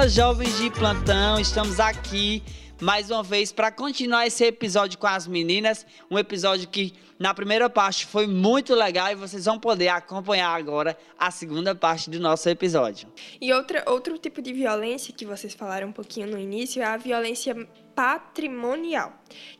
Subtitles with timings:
[0.00, 2.42] Fala, jovens de plantão, estamos aqui
[2.80, 5.84] mais uma vez para continuar esse episódio com as meninas.
[6.10, 10.96] Um episódio que na primeira parte foi muito legal e vocês vão poder acompanhar agora
[11.18, 13.12] a segunda parte do nosso episódio.
[13.38, 16.96] E outra, outro tipo de violência que vocês falaram um pouquinho no início é a
[16.96, 17.54] violência
[17.94, 19.12] patrimonial,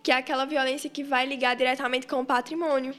[0.03, 2.95] que é aquela violência que vai ligar diretamente com o patrimônio.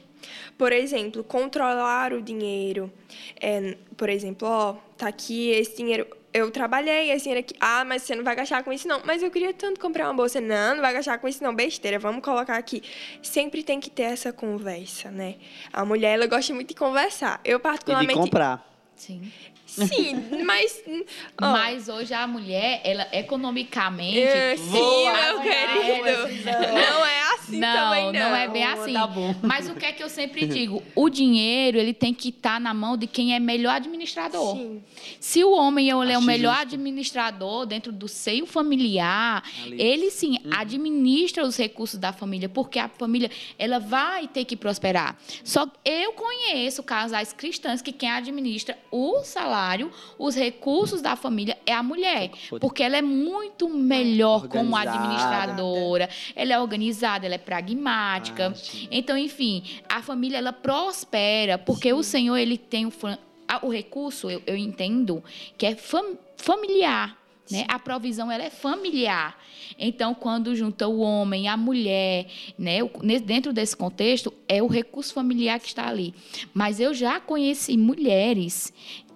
[0.60, 2.94] Por exemplo, controlar o dinheiro.
[3.42, 8.04] É, por exemplo, ó, tá aqui esse dinheiro eu trabalhei, assim, era que, ah, mas
[8.04, 9.02] você não vai gastar com isso, não.
[9.04, 10.40] Mas eu queria tanto comprar uma bolsa.
[10.40, 11.54] Não, não vai gastar com isso, não.
[11.54, 12.82] Besteira, vamos colocar aqui.
[13.22, 15.36] Sempre tem que ter essa conversa, né?
[15.74, 17.42] A mulher, ela gosta muito de conversar.
[17.44, 18.14] Eu, particularmente.
[18.14, 18.72] E de comprar.
[18.96, 19.32] Sim.
[19.72, 20.84] Sim, mas.
[21.42, 24.20] ó, Mas hoje a mulher, ela economicamente.
[24.20, 26.44] é, sim, meu querido.
[26.74, 28.30] Não é assim não, também, não.
[28.30, 28.94] não é bem assim.
[28.94, 29.34] tá bom.
[29.42, 30.84] Mas o que é que eu sempre digo?
[30.96, 34.56] O dinheiro, ele tem que estar na mão de quem é melhor administrador.
[34.58, 34.84] Sim.
[35.20, 36.62] Se o homem ele é o Acho melhor justo.
[36.76, 39.82] administrador dentro do seio familiar, Ali.
[39.82, 40.52] ele sim Uhum.
[40.54, 45.18] administra os recursos da família, porque a família ela vai ter que prosperar.
[45.44, 49.61] Só que eu conheço casais cristãos que quem administra o salário,
[50.18, 54.98] os recursos da família é a mulher, porque ela é muito melhor como Organizada.
[54.98, 58.48] administradora, ela é organizada, ela é pragmática.
[58.50, 58.88] Ah, sim.
[58.92, 62.94] Então, enfim, a família ela prospera porque o Senhor ele tem o,
[63.62, 65.24] o recurso, eu, eu entendo,
[65.58, 67.18] que é fam- familiar.
[67.50, 67.66] Né?
[67.68, 69.38] A provisão ela é familiar.
[69.78, 72.78] Então, quando junta o homem a mulher, né?
[73.26, 76.14] dentro desse contexto, é o recurso familiar que está ali.
[76.54, 78.72] Mas eu já conheci mulheres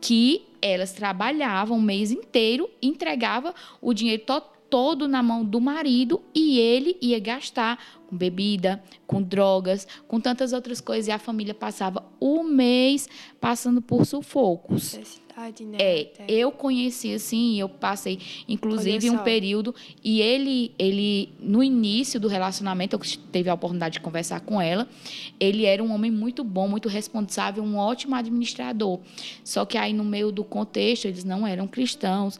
[0.05, 6.21] que elas trabalhavam o mês inteiro, entregava o dinheiro to- todo na mão do marido
[6.33, 11.53] e ele ia gastar com bebida, com drogas, com tantas outras coisas e a família
[11.53, 13.07] passava o mês
[13.39, 14.93] passando por sufocos.
[15.65, 15.77] Né?
[15.81, 22.29] É, eu conheci assim, eu passei inclusive um período e ele ele no início do
[22.29, 23.01] relacionamento eu
[23.33, 24.87] teve a oportunidade de conversar com ela,
[25.37, 28.99] ele era um homem muito bom, muito responsável, um ótimo administrador.
[29.43, 32.39] Só que aí no meio do contexto eles não eram cristãos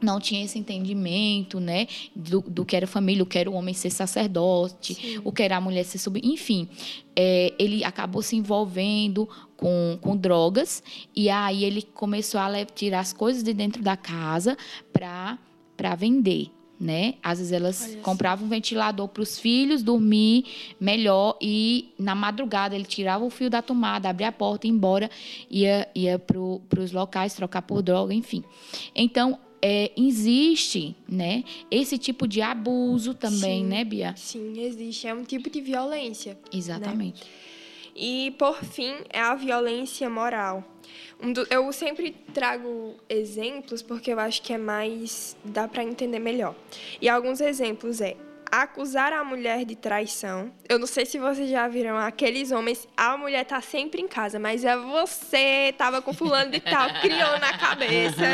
[0.00, 3.74] não tinha esse entendimento, né, do, do que era família, o que era o homem
[3.74, 5.20] ser sacerdote, Sim.
[5.24, 6.20] o que era a mulher ser sub...
[6.22, 6.68] Enfim,
[7.14, 10.82] é, ele acabou se envolvendo com, com drogas
[11.14, 14.56] e aí ele começou a tirar as coisas de dentro da casa
[14.92, 16.50] para vender.
[16.80, 17.16] Né?
[17.22, 20.46] Às vezes elas Olha compravam um ventilador para os filhos dormir
[20.80, 25.10] melhor e na madrugada ele tirava o fio da tomada, abria a porta, ia embora,
[25.50, 28.42] ia, ia para os locais trocar por droga, enfim.
[28.94, 33.66] Então, é, existe né, esse tipo de abuso também, Sim.
[33.66, 34.14] né, Bia?
[34.16, 35.06] Sim, existe.
[35.06, 36.38] É um tipo de violência.
[36.52, 37.22] Exatamente.
[37.94, 40.64] E, por fim, é a violência moral.
[41.22, 45.36] Um do- eu sempre trago exemplos porque eu acho que é mais.
[45.44, 46.54] dá para entender melhor.
[47.00, 48.16] E alguns exemplos é
[48.50, 50.50] acusar a mulher de traição.
[50.68, 54.40] Eu não sei se vocês já viram aqueles homens, a mulher tá sempre em casa,
[54.40, 58.24] mas é você, tava com fulano de tal, criou na cabeça.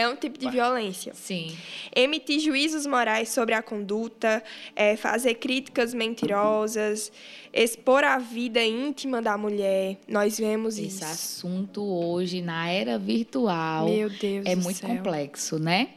[0.00, 1.56] É um tipo de violência Sim.
[1.94, 4.42] emitir juízos morais sobre a conduta,
[4.74, 7.12] é, fazer críticas mentirosas,
[7.52, 9.98] expor a vida íntima da mulher.
[10.08, 11.04] Nós vemos Esse isso.
[11.04, 14.88] assunto hoje, na era virtual, Meu Deus é muito céu.
[14.88, 15.90] complexo, né?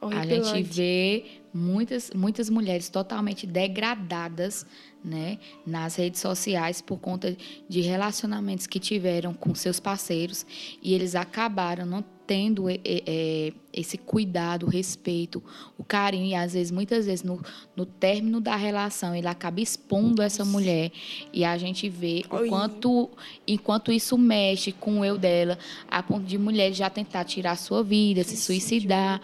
[0.00, 0.48] A Horripilante.
[0.48, 1.24] gente vê
[1.54, 4.66] muitas, muitas mulheres totalmente degradadas
[5.04, 7.36] né, nas redes sociais por conta
[7.68, 10.46] de relacionamentos que tiveram com seus parceiros
[10.82, 15.44] e eles acabaram não tendo eh, esse cuidado, o respeito,
[15.76, 17.38] o carinho e às vezes, muitas vezes, no,
[17.76, 20.90] no término da relação, ele acaba expondo essa mulher.
[21.30, 23.10] E a gente vê o quanto,
[23.46, 25.58] enquanto isso mexe com o eu dela,
[25.90, 29.20] a ponto de mulher já tentar tirar a sua vida, se Suicídio, suicidar,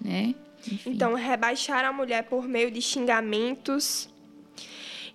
[0.00, 0.32] né?
[0.70, 0.90] Enfim.
[0.90, 4.08] Então, rebaixar a mulher por meio de xingamentos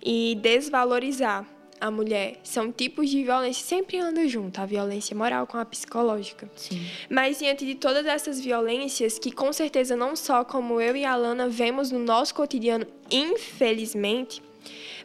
[0.04, 1.46] e desvalorizar
[1.80, 6.50] a mulher são tipos de violência, sempre andam junto, a violência moral com a psicológica.
[6.56, 6.80] Sim.
[7.10, 11.12] Mas diante de todas essas violências, que com certeza não só como eu e a
[11.12, 14.42] Alana vemos no nosso cotidiano, infelizmente,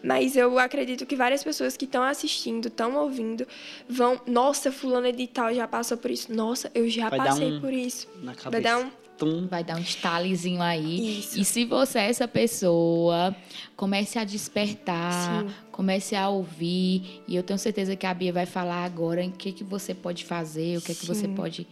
[0.04, 3.48] mas eu acredito que várias pessoas que estão assistindo, estão ouvindo,
[3.88, 6.34] vão, nossa, fulana de tal já passou por isso.
[6.34, 8.08] Nossa, eu já Vai passei um- por isso.
[8.22, 8.50] Na cabeça.
[8.50, 9.48] Vai dar um Tum.
[9.48, 11.20] Vai dar um estalezinho aí.
[11.20, 11.40] Isso.
[11.40, 13.36] E se você é essa pessoa,
[13.76, 15.54] comece a despertar, Sim.
[15.72, 17.24] comece a ouvir.
[17.28, 20.26] E eu tenho certeza que a Bia vai falar agora em que, que você pode
[20.26, 21.68] fazer, o que, é que você pode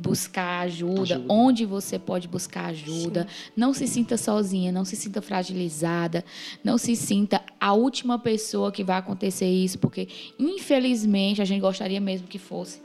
[0.00, 1.24] buscar ajuda, Ajuda.
[1.28, 3.26] onde você pode buscar ajuda.
[3.54, 6.24] Não se sinta sozinha, não se sinta fragilizada,
[6.64, 10.08] não se sinta a última pessoa que vai acontecer isso, porque
[10.38, 12.80] infelizmente a gente gostaria mesmo que fosse,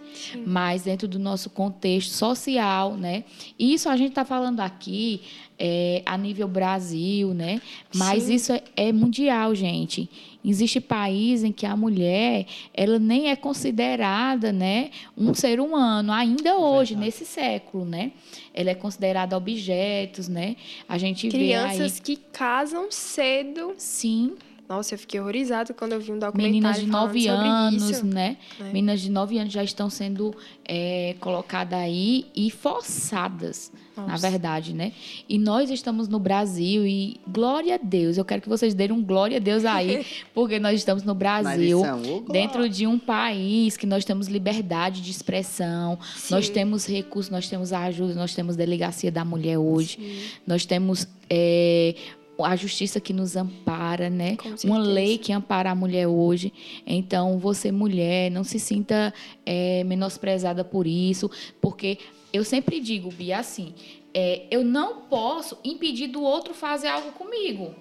[0.45, 3.23] mas dentro do nosso contexto social, né?
[3.57, 5.21] Isso a gente está falando aqui
[5.57, 7.61] é, a nível Brasil, né?
[7.93, 8.33] Mas Sim.
[8.33, 10.09] isso é, é mundial, gente.
[10.43, 16.57] Existe país em que a mulher ela nem é considerada, né, um ser humano ainda
[16.57, 17.05] hoje Verdade.
[17.05, 18.11] nesse século, né?
[18.53, 20.55] Ela é considerada objetos, né?
[20.87, 23.73] A gente vê Crianças aí, que casam cedo.
[23.77, 24.35] sim,
[24.67, 27.89] Nossa, eu fiquei horrorizado quando eu vi um documentário meninas de falando 9 sobre anos,
[27.89, 28.05] isso.
[28.05, 28.37] né?
[28.59, 28.71] né?
[28.71, 30.35] Meninas de 9 anos já estão sendo
[30.67, 34.27] é, colocadas aí e forçadas, na Nossa.
[34.29, 34.91] verdade, né?
[35.29, 38.17] E nós estamos no Brasil e glória a Deus.
[38.17, 40.03] Eu quero que vocês deem um glória a Deus aí,
[40.33, 41.81] porque nós estamos no Brasil.
[41.81, 45.99] Na Dentro de um país que nós temos liberdade de expressão,
[46.31, 46.53] nós Sim.
[46.53, 50.29] temos recursos, nós temos ajuda, nós temos delegacia da mulher hoje, Sim.
[50.47, 51.95] nós temos é,
[52.39, 54.37] a justiça que nos ampara, né?
[54.63, 56.51] Uma lei que ampara a mulher hoje.
[56.85, 59.13] Então, você, mulher, não se sinta
[59.45, 61.29] é, menosprezada por isso,
[61.61, 61.97] porque
[62.33, 63.73] eu sempre digo, Bia, assim,
[64.13, 67.73] é, eu não posso impedir do outro fazer algo comigo.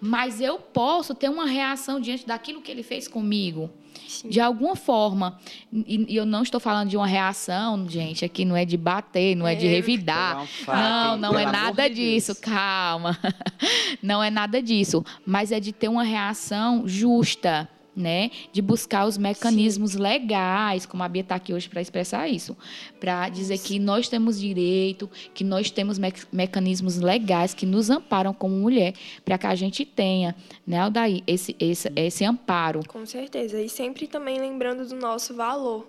[0.00, 3.70] Mas eu posso ter uma reação diante daquilo que ele fez comigo.
[4.10, 4.28] Sim.
[4.28, 5.38] De alguma forma.
[5.72, 8.24] E, e eu não estou falando de uma reação, gente.
[8.24, 10.36] Aqui não é de bater, não é, de É, revidar.
[10.38, 11.20] Uma faca, Não, hein?
[11.20, 12.40] não é nada de disso, Deus.
[12.40, 13.16] calma.
[14.02, 17.68] Não é nada disso, mas é de ter uma reação justa,
[18.00, 18.30] né?
[18.52, 22.56] De buscar os mecanismos legais, como a Bia está aqui hoje para expressar isso,
[22.98, 28.32] para dizer que nós temos direito, que nós temos me- mecanismos legais que nos amparam
[28.32, 28.94] como mulher,
[29.24, 30.34] para que a gente tenha,
[30.66, 32.80] né, Aldair, esse, esse, esse amparo.
[32.88, 33.60] Com certeza.
[33.60, 35.86] E sempre também lembrando do nosso valor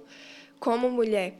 [0.61, 1.33] como mulher.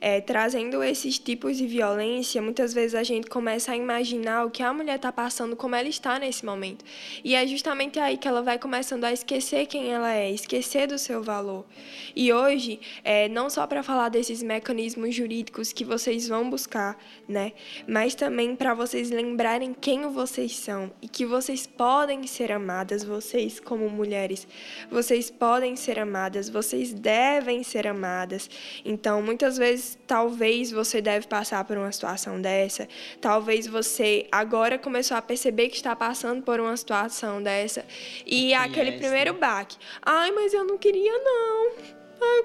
[0.00, 4.62] É, trazendo esses tipos de violência, muitas vezes a gente começa a imaginar o que
[4.62, 6.84] a mulher está passando, como ela está nesse momento.
[7.24, 10.96] E é justamente aí que ela vai começando a esquecer quem ela é, esquecer do
[10.96, 11.66] seu valor.
[12.14, 16.96] E hoje, é, não só para falar desses mecanismos jurídicos que vocês vão buscar,
[17.28, 17.52] né?
[17.88, 23.58] Mas também para vocês lembrarem quem vocês são e que vocês podem ser amadas, vocês
[23.58, 24.46] como mulheres.
[24.88, 28.48] Vocês podem ser amadas, vocês devem ser amadas.
[28.84, 32.88] Então, muitas vezes, talvez você deve passar por uma situação dessa.
[33.20, 37.84] Talvez você agora começou a perceber que está passando por uma situação dessa.
[38.26, 39.76] E aquele Conhece, primeiro baque.
[40.02, 41.72] Ai, mas eu não queria, não.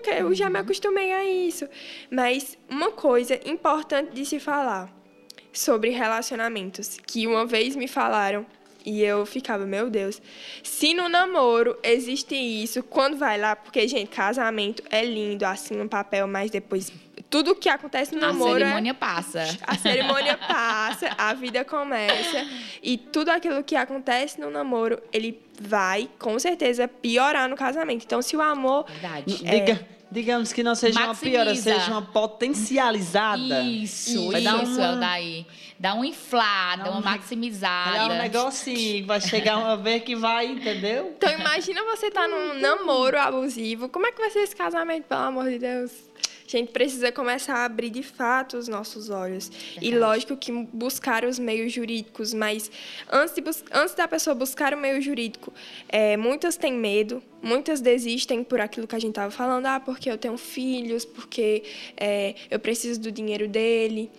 [0.05, 1.67] Eu, já me acostumei a isso.
[2.11, 4.93] Mas uma coisa importante de se falar
[5.51, 8.45] sobre relacionamentos, que uma vez me falaram
[8.85, 10.21] e eu ficava, meu Deus,
[10.61, 15.87] se no namoro existe isso, quando vai lá, porque, gente, casamento é lindo, assina um
[15.87, 16.91] papel, mas depois
[17.29, 19.57] tudo que acontece no A namoro é cerimônia passa.
[19.65, 22.45] a cerimônia passa, a vida começa
[22.81, 28.03] e tudo aquilo que acontece no namoro, ele vai com certeza piorar no casamento.
[28.05, 29.37] Então, se o amor Verdade.
[29.37, 31.79] Diga- digamos que não seja uma piora, Maximiza.
[31.79, 33.61] seja uma potencializada.
[33.63, 35.45] Isso, Vai dar isso, uma- Eldaí.
[35.79, 38.03] Dá uma inflada, Dá uma um- maximizada.
[38.05, 41.13] Olha um negocinho, vai chegar uma vez que vai, entendeu?
[41.17, 43.89] Então imagina você estar num namoro abusivo.
[43.89, 45.91] Como é que vai ser esse casamento, pelo amor de Deus?
[46.55, 49.49] A gente precisa começar a abrir de fato os nossos olhos.
[49.77, 49.97] E Verdade.
[49.99, 52.69] lógico que buscar os meios jurídicos, mas
[53.11, 55.51] antes, de bus- antes da pessoa buscar o meio jurídico,
[55.89, 60.09] é, muitas têm medo, muitas desistem por aquilo que a gente estava falando, ah, porque
[60.09, 61.63] eu tenho filhos, porque
[61.97, 64.11] é, eu preciso do dinheiro dele.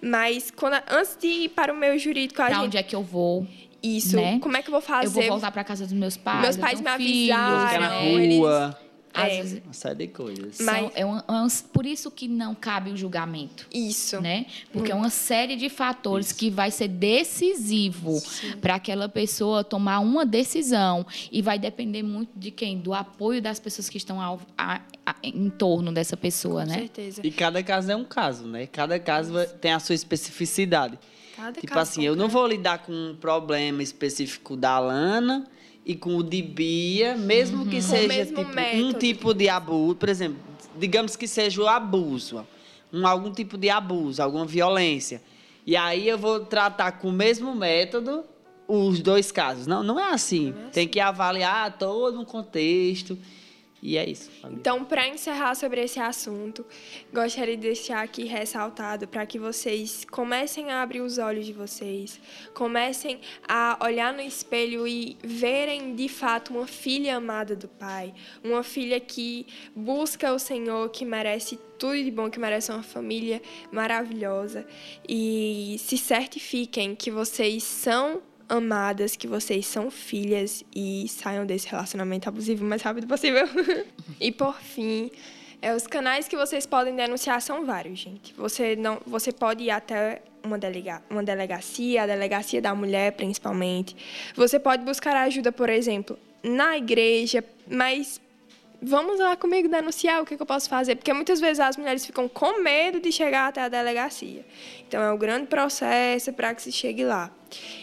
[0.00, 2.64] Mas quando a- antes de ir para o meio jurídico, a Pra gente.
[2.66, 3.46] onde é que eu vou?
[3.82, 4.38] Isso, né?
[4.40, 5.06] como é que eu vou fazer?
[5.06, 6.40] Eu vou voltar pra casa dos meus pais.
[6.40, 8.12] Meus eu pais me filhos, avisaram, Ficar na né?
[8.12, 8.78] eles- rua,
[9.14, 9.36] Às É.
[9.42, 10.56] vezes, uma série de coisas.
[10.56, 13.66] são- Mas- é um- é um- por isso que não cabe o julgamento.
[13.72, 14.20] Isso.
[14.20, 14.46] Né?
[14.72, 18.20] Porque é uma série de fatores que vai ser decisivo
[18.60, 23.58] para aquela pessoa tomar uma decisão e vai depender muito de quem, do apoio das
[23.60, 26.78] pessoas que estão ao- a- a- em torno dessa pessoa, Com né?
[26.78, 27.20] certeza.
[27.24, 28.66] E cada caso é um caso, né?
[28.66, 30.98] Cada caso vai- tem a sua especificidade.
[31.36, 35.46] Cada Tipo caso assim, eu não vou lidar com um problema específico da Lana
[35.84, 38.40] e com o de Bia, mesmo que Com o seja tipo,
[38.76, 40.38] um tipo de abuso, por exemplo,
[40.78, 42.46] digamos que seja o abuso,
[42.92, 45.22] um, algum tipo de abuso, alguma violência.
[45.66, 48.24] E aí eu vou tratar com o mesmo método
[48.66, 49.66] os dois casos.
[49.66, 50.50] Não, não é assim.
[50.50, 53.18] Não é Tem que avaliar todo um contexto.
[53.82, 54.30] E é isso.
[54.40, 54.54] Fabi.
[54.54, 56.64] Então, para encerrar sobre esse assunto,
[57.12, 62.20] gostaria de deixar aqui ressaltado para que vocês comecem a abrir os olhos de vocês,
[62.54, 68.62] comecem a olhar no espelho e verem de fato uma filha amada do Pai, uma
[68.62, 74.64] filha que busca o Senhor, que merece tudo de bom, que merece uma família maravilhosa
[75.08, 82.28] e se certifiquem que vocês são amadas, que vocês são filhas e saiam desse relacionamento
[82.28, 83.48] abusivo o mais rápido possível.
[84.20, 85.10] e por fim,
[85.62, 88.34] é, os canais que vocês podem denunciar são vários, gente.
[88.34, 93.96] Você não, você pode ir até uma, delega, uma delegacia, a delegacia da mulher, principalmente.
[94.34, 98.20] Você pode buscar ajuda, por exemplo, na igreja, mas
[98.82, 102.04] vamos lá comigo denunciar o que, que, eu posso fazer, porque muitas vezes as mulheres
[102.04, 104.44] ficam com medo de chegar até a delegacia.
[104.86, 107.30] Então é um grande processo para que se chegue lá.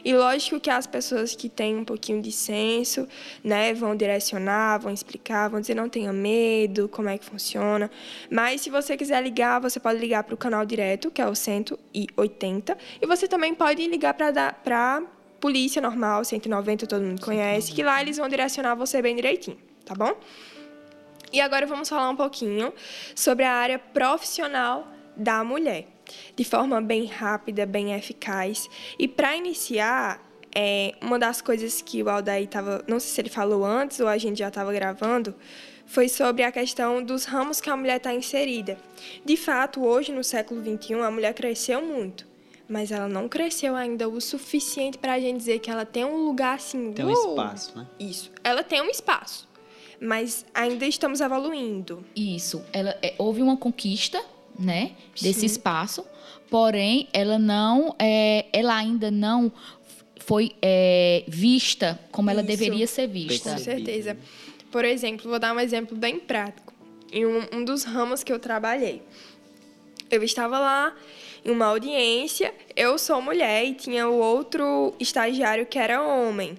[0.03, 3.07] E lógico que as pessoas que têm um pouquinho de senso,
[3.43, 7.89] né, vão direcionar, vão explicar, vão dizer não tenha medo, como é que funciona.
[8.29, 11.35] Mas se você quiser ligar, você pode ligar para o canal direto, que é o
[11.35, 15.03] 180, e você também pode ligar para
[15.39, 19.95] polícia normal, 190, todo mundo conhece, que lá eles vão direcionar você bem direitinho, tá
[19.95, 20.13] bom?
[21.31, 22.73] E agora vamos falar um pouquinho
[23.15, 25.88] sobre a área profissional da mulher,
[26.35, 28.69] de forma bem rápida, bem eficaz.
[28.97, 30.23] E para iniciar,
[30.55, 34.07] é, uma das coisas que o Aldair estava, não sei se ele falou antes ou
[34.07, 35.35] a gente já estava gravando,
[35.85, 38.77] foi sobre a questão dos ramos que a mulher está inserida.
[39.25, 42.29] De fato, hoje, no século XXI, a mulher cresceu muito
[42.71, 46.17] mas ela não cresceu ainda o suficiente para a gente dizer que ela tem um
[46.17, 46.93] lugar assim.
[46.93, 47.87] Tem um espaço, né?
[47.99, 48.31] Isso.
[48.43, 49.49] Ela tem um espaço
[49.99, 52.05] mas ainda estamos evoluindo.
[52.15, 52.63] Isso.
[52.71, 54.23] Ela, é, houve uma conquista,
[54.59, 55.45] né, desse Sim.
[55.45, 56.05] espaço,
[56.49, 59.51] porém ela não, é, ela ainda não
[60.19, 62.47] foi é, vista como ela Isso.
[62.47, 63.53] deveria ser vista.
[63.53, 64.17] Com certeza.
[64.71, 66.73] Por exemplo, vou dar um exemplo bem prático.
[67.11, 69.01] Em um, um dos ramos que eu trabalhei,
[70.11, 70.95] eu estava lá
[71.43, 76.57] em uma audiência, eu sou mulher e tinha o outro estagiário que era homem.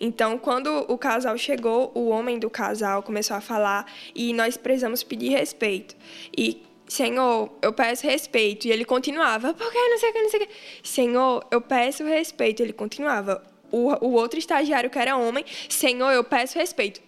[0.00, 5.02] Então, quando o casal chegou, o homem do casal começou a falar e nós precisamos
[5.02, 5.94] pedir respeito.
[6.36, 8.66] E Senhor, eu peço respeito.
[8.66, 10.52] E ele continuava, por que não sei o que, não sei o que.
[10.82, 12.62] Senhor, eu peço respeito.
[12.62, 13.42] Ele continuava.
[13.70, 17.00] O, o outro estagiário que era homem, Senhor, eu peço respeito.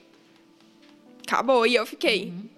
[1.27, 1.67] Acabou.
[1.67, 2.27] E eu fiquei.
[2.29, 2.54] Uhum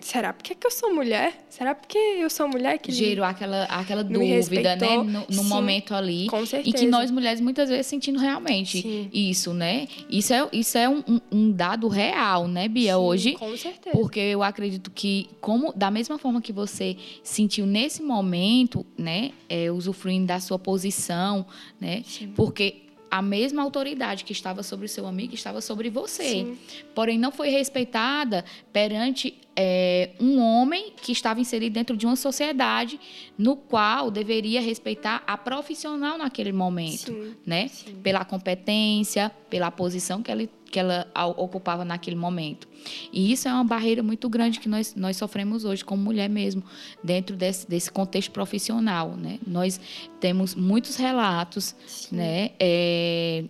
[0.00, 1.44] será porque que eu sou mulher?
[1.48, 6.26] Será porque eu sou mulher que gerou aquela aquela dúvida, né, no, no momento ali,
[6.26, 6.76] com certeza.
[6.76, 9.10] e que nós mulheres muitas vezes sentindo realmente Sim.
[9.12, 9.88] isso, né?
[10.08, 13.32] Isso é isso é um, um dado real, né, Bia, Sim, hoje?
[13.32, 13.96] Com certeza.
[13.96, 19.70] Porque eu acredito que como da mesma forma que você sentiu nesse momento, né, é,
[19.70, 21.46] usufruindo da sua posição,
[21.80, 22.02] né?
[22.04, 22.32] Sim.
[22.36, 26.22] Porque a mesma autoridade que estava sobre o seu amigo estava sobre você.
[26.22, 26.58] Sim.
[26.94, 33.00] Porém, não foi respeitada perante é, um homem que estava inserido dentro de uma sociedade
[33.36, 37.34] no qual deveria respeitar a profissional naquele momento, Sim.
[37.44, 37.68] né?
[37.68, 37.96] Sim.
[37.96, 42.68] Pela competência, pela posição que ela, que ela ocupava naquele momento.
[43.12, 46.62] E isso é uma barreira muito grande que nós, nós sofremos hoje, como mulher mesmo,
[47.02, 49.16] dentro desse, desse contexto profissional.
[49.16, 49.38] Né?
[49.46, 49.80] Nós
[50.20, 51.74] temos muitos relatos,
[52.10, 52.52] né?
[52.58, 53.44] É,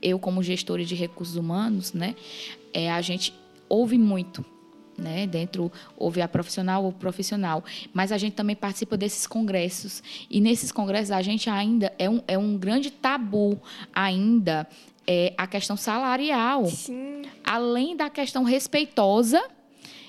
[0.00, 2.16] eu, como gestora de recursos humanos, né?
[2.72, 3.34] É, a gente
[3.68, 4.44] ouve muito
[4.96, 5.26] né?
[5.26, 10.70] Dentro houve a profissional ou profissional, mas a gente também participa desses congressos e nesses
[10.70, 13.60] congressos a gente ainda é um, é um grande tabu
[13.92, 14.68] ainda
[15.06, 16.66] é a questão salarial.
[16.66, 17.22] Sim.
[17.44, 19.42] Além da questão respeitosa,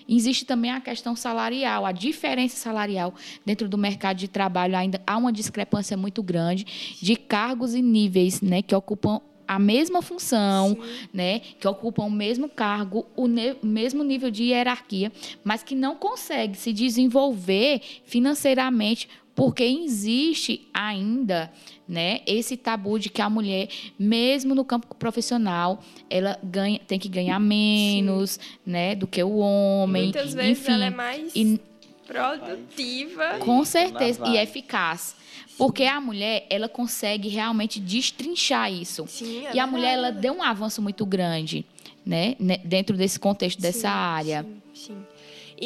[0.08, 3.14] existe também a questão salarial, a diferença salarial
[3.46, 6.66] dentro do mercado de trabalho ainda há uma discrepância muito grande
[7.02, 11.10] de cargos e níveis, né, que ocupam a mesma função, Sim.
[11.14, 13.28] né, que ocupam o mesmo cargo, o
[13.62, 15.12] mesmo nível de hierarquia,
[15.44, 21.52] mas que não consegue se desenvolver financeiramente porque existe ainda
[21.88, 27.10] né, esse tabu de que a mulher, mesmo no campo profissional, ela ganha, tem que
[27.10, 30.04] ganhar menos né, do que o homem.
[30.04, 31.60] Muitas vezes Enfim, ela é mais e,
[32.06, 33.40] produtiva.
[33.40, 35.16] Com certeza, e eficaz.
[35.58, 39.06] Porque a mulher, ela consegue realmente destrinchar isso.
[39.08, 41.66] Sim, é e a mulher, ela deu um avanço muito grande,
[42.06, 42.36] né?
[42.64, 44.44] Dentro desse contexto, dessa sim, área.
[44.44, 45.13] Sim, sim.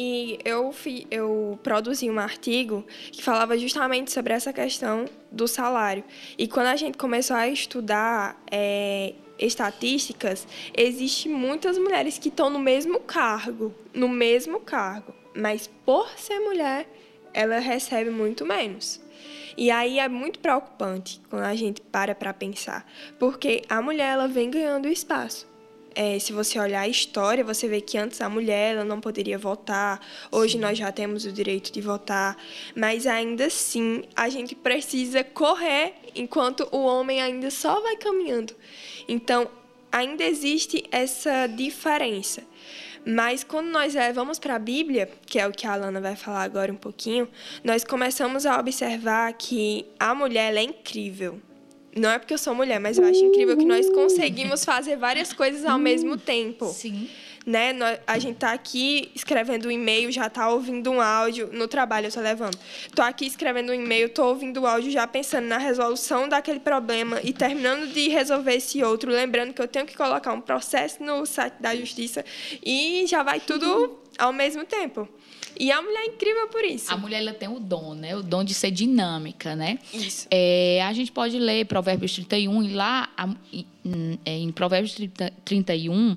[0.00, 6.04] E eu, fi, eu produzi um artigo que falava justamente sobre essa questão do salário.
[6.38, 12.60] E quando a gente começou a estudar é, estatísticas, existe muitas mulheres que estão no
[12.60, 16.88] mesmo cargo, no mesmo cargo, mas por ser mulher,
[17.34, 19.00] ela recebe muito menos.
[19.56, 22.88] E aí é muito preocupante quando a gente para para pensar,
[23.18, 25.47] porque a mulher ela vem ganhando espaço
[26.00, 29.36] é, se você olhar a história, você vê que antes a mulher ela não poderia
[29.36, 30.00] votar,
[30.30, 30.60] hoje Sim.
[30.60, 32.36] nós já temos o direito de votar,
[32.72, 38.54] mas ainda assim a gente precisa correr enquanto o homem ainda só vai caminhando.
[39.08, 39.50] Então,
[39.90, 42.44] ainda existe essa diferença.
[43.04, 46.44] Mas quando nós levamos para a Bíblia, que é o que a Alana vai falar
[46.44, 47.28] agora um pouquinho,
[47.64, 51.40] nós começamos a observar que a mulher é incrível.
[51.98, 55.32] Não é porque eu sou mulher, mas eu acho incrível que nós conseguimos fazer várias
[55.32, 56.66] coisas ao mesmo tempo.
[56.66, 57.08] Sim
[57.48, 57.72] né?
[58.06, 62.12] A gente tá aqui escrevendo um e-mail, já tá ouvindo um áudio no trabalho, eu
[62.12, 62.58] tô levando.
[62.94, 67.20] Tô aqui escrevendo um e-mail, tô ouvindo o áudio já pensando na resolução daquele problema
[67.24, 71.24] e terminando de resolver esse outro, lembrando que eu tenho que colocar um processo no
[71.24, 72.22] site da justiça
[72.62, 75.08] e já vai tudo ao mesmo tempo.
[75.58, 76.92] E a mulher é incrível por isso.
[76.92, 78.14] A mulher ela tem o dom, né?
[78.16, 79.78] O dom de ser dinâmica, né?
[79.92, 80.28] Isso.
[80.30, 83.10] É, a gente pode ler Provérbios 31 e lá
[84.24, 86.16] é, em Provérbios 30, 31,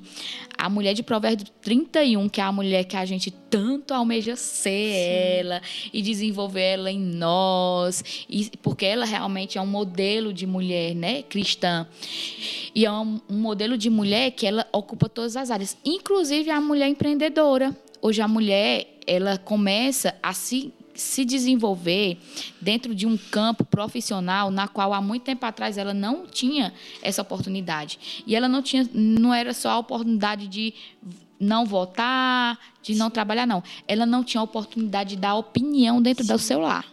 [0.58, 4.94] a mulher de Provérbios 31, que é a mulher que a gente tanto almeja ser
[4.94, 5.40] Sim.
[5.40, 10.94] ela e desenvolver ela em nós, e, porque ela realmente é um modelo de mulher,
[10.94, 11.88] né, cristã.
[12.76, 16.62] E é um, um modelo de mulher que ela ocupa todas as áreas, inclusive a
[16.62, 17.76] mulher empreendedora.
[18.02, 22.18] Hoje a mulher ela começa a se se desenvolver
[22.60, 27.22] dentro de um campo profissional na qual há muito tempo atrás ela não tinha essa
[27.22, 28.24] oportunidade.
[28.28, 30.74] E ela não tinha não era só a oportunidade de
[31.40, 33.64] não votar, de não trabalhar não.
[33.88, 36.34] Ela não tinha a oportunidade de dar opinião dentro Sim.
[36.34, 36.86] do seu lar.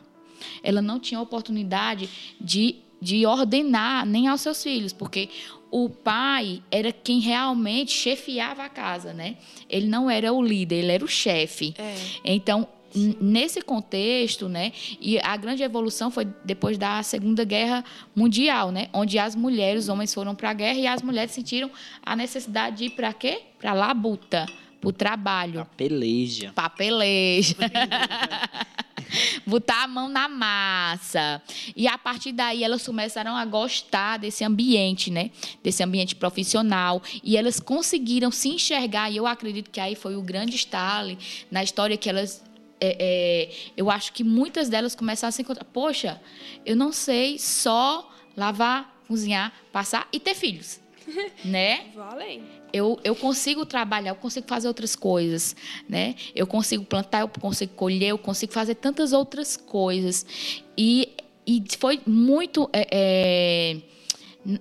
[0.63, 2.09] Ela não tinha a oportunidade
[2.41, 5.29] de de ordenar nem aos seus filhos, porque
[5.71, 9.37] o pai era quem realmente chefiava a casa, né?
[9.69, 11.75] Ele não era o líder, ele era o chefe.
[11.79, 11.95] É.
[12.25, 12.67] Então,
[13.21, 17.85] nesse contexto, né, e a grande evolução foi depois da Segunda Guerra
[18.17, 21.71] Mundial, né, onde as mulheres, os homens foram para a guerra e as mulheres sentiram
[22.03, 23.43] a necessidade de ir para quê?
[23.59, 24.47] Para a labuta,
[24.81, 25.55] para o trabalho.
[25.55, 26.53] Para peleja.
[26.55, 27.57] Para peleja.
[29.47, 31.43] botar a mão na massa.
[31.77, 35.31] E a partir daí elas começaram a gostar desse ambiente, né?
[35.63, 37.03] Desse ambiente profissional.
[37.23, 39.11] E elas conseguiram se enxergar.
[39.11, 41.17] E eu acredito que aí foi o grande estalo
[41.51, 42.43] na história que elas
[42.81, 45.65] é, é, eu acho que muitas delas começaram a se encontrar.
[45.65, 46.21] Poxa,
[46.65, 50.81] eu não sei só lavar, cozinhar, passar e ter filhos.
[51.45, 51.87] né?
[51.95, 55.57] Vou além eu, eu consigo trabalhar, eu consigo fazer outras coisas,
[55.89, 56.15] né?
[56.35, 60.27] Eu consigo plantar, eu consigo colher, eu consigo fazer tantas outras coisas.
[60.77, 61.15] E,
[61.47, 62.69] e foi muito...
[62.73, 63.77] É, é,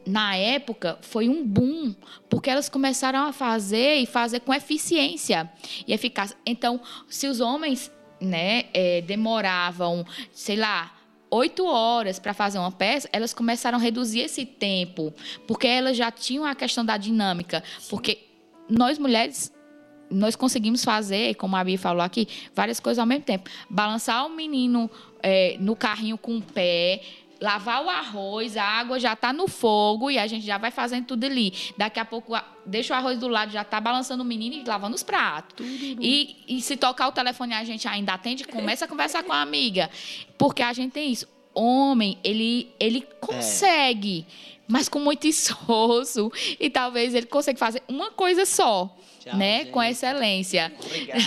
[0.06, 1.96] na época foi um boom,
[2.28, 5.50] porque elas começaram a fazer e fazer com eficiência
[5.88, 6.36] e eficácia.
[6.46, 10.97] Então, se os homens né, é, demoravam, sei lá,
[11.30, 15.14] oito horas para fazer uma peça, elas começaram a reduzir esse tempo,
[15.48, 17.64] porque elas já tinham a questão da dinâmica.
[17.90, 18.20] Porque
[18.70, 19.52] nós mulheres
[20.10, 23.50] nós conseguimos fazer, como a Bia falou aqui, várias coisas ao mesmo tempo.
[23.70, 24.90] Balançar o menino
[25.22, 27.02] é, no carrinho com o pé,
[27.42, 31.06] lavar o arroz, a água já está no fogo e a gente já vai fazendo
[31.06, 31.54] tudo ali.
[31.78, 32.34] Daqui a pouco
[32.66, 35.66] deixa o arroz do lado, já está balançando o menino e lavando os pratos.
[36.00, 39.42] E, e se tocar o telefone a gente ainda atende, começa a conversar com a
[39.42, 39.90] amiga.
[40.38, 41.37] Porque a gente tem isso.
[41.58, 44.62] Homem, ele, ele consegue, é.
[44.68, 46.32] mas com muito esforço.
[46.60, 48.96] E talvez ele consiga fazer uma coisa só.
[49.28, 49.60] Tchau, né?
[49.60, 49.72] Gente.
[49.72, 50.72] Com excelência.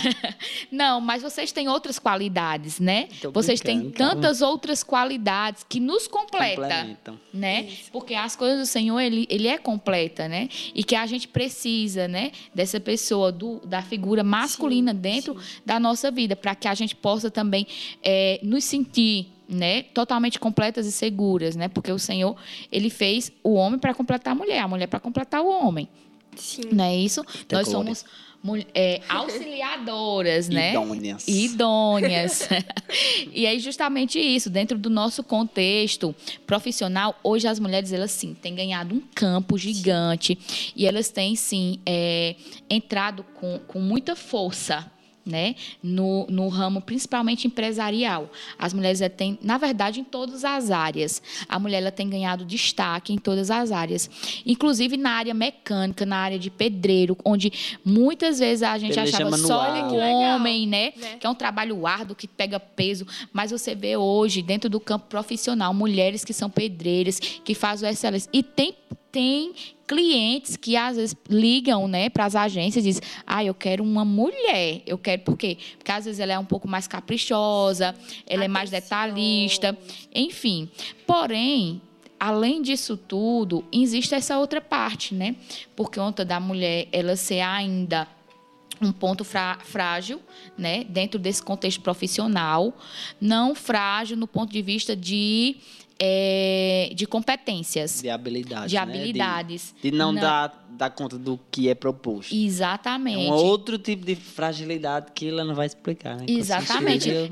[0.71, 3.07] Não, mas vocês têm outras qualidades, né?
[3.33, 7.19] vocês têm tantas outras qualidades que nos completam, complementam.
[7.33, 7.63] né?
[7.63, 7.91] Isso.
[7.91, 10.49] Porque as coisas do Senhor ele, ele é completa, né?
[10.73, 12.31] E que a gente precisa, né?
[12.53, 15.61] Dessa pessoa do, da figura masculina sim, dentro sim.
[15.65, 17.67] da nossa vida, para que a gente possa também
[18.01, 21.67] é, nos sentir né, totalmente completas e seguras, né?
[21.67, 22.35] Porque o Senhor,
[22.71, 25.87] ele fez o homem para completar a mulher, a mulher para completar o homem.
[26.35, 26.61] Sim.
[26.71, 27.23] Não é isso?
[27.47, 27.93] Tem Nós glória.
[27.93, 28.05] somos
[28.73, 30.71] é, auxiliadoras, né?
[30.71, 31.27] Idôneas.
[31.27, 32.49] Idôneas.
[33.33, 36.15] e aí, justamente isso, dentro do nosso contexto
[36.47, 40.71] profissional, hoje as mulheres, elas sim, têm ganhado um campo gigante sim.
[40.75, 42.35] e elas têm, sim, é,
[42.69, 44.89] entrado com, com muita força
[45.25, 45.55] né?
[45.81, 48.29] No, no ramo principalmente empresarial.
[48.57, 51.21] As mulheres têm, na verdade, em todas as áreas.
[51.47, 54.09] A mulher ela tem ganhado destaque em todas as áreas,
[54.45, 57.51] inclusive na área mecânica, na área de pedreiro, onde
[57.83, 59.47] muitas vezes a gente Peleja achava manual.
[59.47, 60.93] só o homem, né?
[60.97, 61.15] né?
[61.19, 65.07] Que é um trabalho árduo que pega peso, mas você vê hoje dentro do campo
[65.07, 68.75] profissional mulheres que são pedreiras, que fazem o excelência e tem
[69.11, 69.53] tem
[69.87, 74.05] clientes que às vezes ligam, né, para as agências e dizem: "Ah, eu quero uma
[74.05, 74.81] mulher".
[74.85, 75.57] Eu quero por quê?
[75.77, 77.95] Porque às vezes ela é um pouco mais caprichosa, ela
[78.25, 78.43] Atenção.
[78.43, 79.77] é mais detalhista,
[80.13, 80.69] enfim.
[81.05, 81.81] Porém,
[82.19, 85.35] além disso tudo, existe essa outra parte, né?
[85.75, 88.07] Por conta da mulher ela ser ainda
[88.81, 90.19] um ponto frágil,
[90.57, 92.75] né, dentro desse contexto profissional,
[93.19, 95.57] não frágil no ponto de vista de
[96.03, 98.01] é, de competências.
[98.01, 98.71] De habilidades.
[98.71, 99.73] De habilidades.
[99.75, 99.79] Né?
[99.83, 102.33] De, de, não, não, Dar, dar conta do que é proposto.
[102.33, 103.27] Exatamente.
[103.27, 106.17] É um outro tipo de fragilidade que ela não vai explicar.
[106.17, 106.25] Né?
[106.27, 107.09] Exatamente.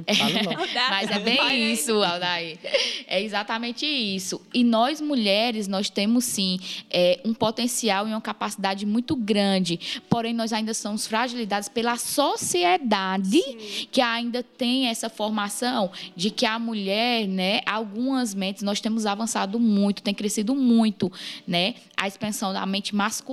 [0.90, 2.60] Mas é bem isso, Aldair.
[3.08, 4.42] É exatamente isso.
[4.54, 10.02] E nós, mulheres, nós temos sim é, um potencial e uma capacidade muito grande.
[10.10, 13.88] Porém, nós ainda somos fragilizados pela sociedade sim.
[13.92, 19.60] que ainda tem essa formação de que a mulher, né, algumas mentes nós temos avançado
[19.60, 21.12] muito, tem crescido muito,
[21.48, 21.76] né?
[21.98, 23.29] A expansão da mente masculina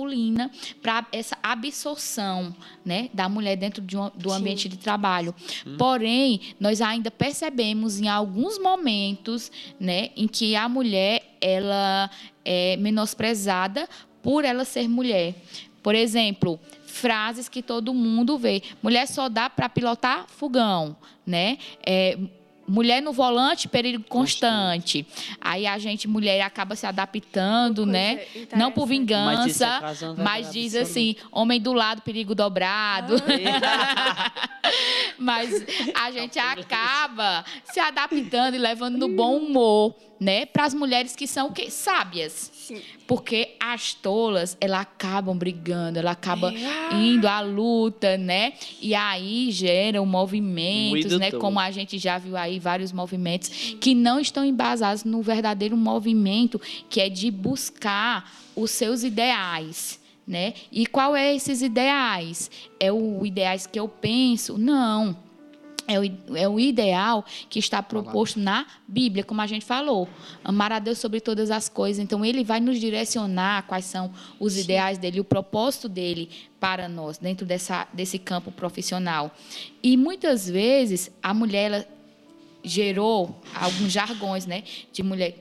[0.81, 2.55] para essa absorção,
[2.85, 4.69] né, da mulher dentro de um, do ambiente Sim.
[4.69, 5.33] de trabalho.
[5.65, 5.77] Hum.
[5.77, 12.09] Porém, nós ainda percebemos em alguns momentos, né, em que a mulher ela
[12.45, 13.87] é menosprezada
[14.21, 15.35] por ela ser mulher.
[15.81, 18.61] Por exemplo, frases que todo mundo vê.
[18.81, 21.57] Mulher só dá para pilotar fogão, né?
[21.85, 22.17] É,
[22.67, 25.03] mulher no volante, perigo constante.
[25.03, 25.37] constante.
[25.39, 28.25] Aí a gente, mulher, acaba se adaptando, né?
[28.55, 33.15] Não por vingança, mas, é mas diz assim, homem do lado, perigo dobrado.
[33.63, 34.31] Ah,
[35.17, 41.15] mas a gente acaba se adaptando e levando no bom humor né, para as mulheres
[41.15, 42.51] que são que sábias.
[42.53, 42.81] Sim.
[43.05, 46.95] Porque as tolas, elas acabam brigando, ela acaba é.
[46.95, 48.53] indo à luta, né?
[48.81, 53.49] E aí geram movimentos, né, como a gente já viu aí vários movimentos
[53.79, 59.99] que não estão embasados no verdadeiro movimento, que é de buscar os seus ideais.
[60.27, 60.55] Né?
[60.69, 62.51] E qual é esses ideais?
[62.81, 64.57] É o ideais que eu penso?
[64.57, 65.15] Não
[65.87, 70.07] é o, é o ideal que está proposto na Bíblia, como a gente falou.
[70.43, 72.03] Amar a Deus sobre todas as coisas.
[72.03, 74.61] Então, ele vai nos direcionar quais são os Sim.
[74.61, 79.33] ideais dele, o propósito dele para nós, dentro dessa, desse campo profissional.
[79.81, 81.87] E muitas vezes a mulher ela
[82.63, 84.63] gerou alguns jargões, né?
[84.91, 85.35] De mulher,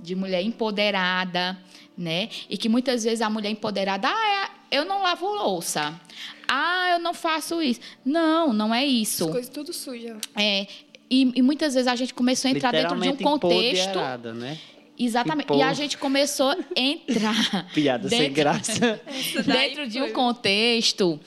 [0.00, 1.58] de mulher empoderada,
[1.96, 2.28] né?
[2.48, 6.00] E que muitas vezes a mulher empoderada, ah, é, eu não lavo louça.
[6.48, 7.80] Ah, eu não faço isso.
[8.04, 9.24] Não, não é isso.
[9.24, 10.16] As coisas tudo suja.
[10.36, 10.66] É.
[11.10, 13.98] E, e muitas vezes a gente começou a entrar dentro de um contexto.
[14.34, 14.58] Né?
[14.98, 15.52] Exatamente.
[15.52, 17.68] E, e, a gente começou a entrar.
[17.74, 19.00] Piada dentro, sem graça.
[19.44, 21.20] dentro de um contexto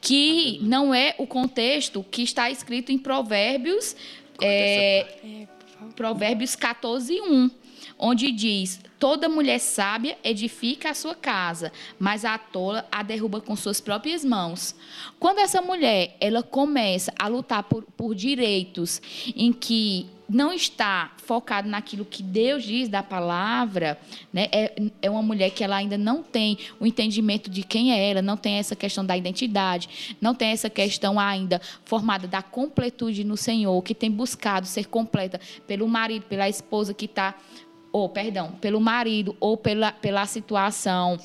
[0.00, 3.96] que não é o contexto que está escrito em Provérbios.
[4.40, 5.48] É, é,
[5.94, 7.50] Provérbios 14, 1
[8.02, 13.56] onde diz: Toda mulher sábia edifica a sua casa, mas a tola a derruba com
[13.56, 14.74] suas próprias mãos.
[15.18, 19.00] Quando essa mulher ela começa a lutar por, por direitos
[19.34, 23.98] em que não está focado naquilo que Deus diz da palavra,
[24.32, 24.46] né?
[24.50, 28.22] é, é uma mulher que ela ainda não tem o entendimento de quem é ela,
[28.22, 33.36] não tem essa questão da identidade, não tem essa questão ainda formada da completude no
[33.36, 37.34] Senhor, que tem buscado ser completa pelo marido, pela esposa que está
[37.92, 41.18] ou perdão, pelo marido ou pela, pela situação